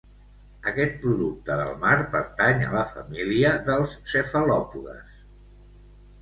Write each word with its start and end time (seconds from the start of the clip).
Aquest 0.69 0.95
producte 1.01 1.57
del 1.59 1.75
mar 1.83 1.97
pertany 2.15 2.63
a 2.69 2.71
la 2.77 2.87
família 2.95 3.53
dels 3.69 3.95
cefalòpodes 4.15 5.21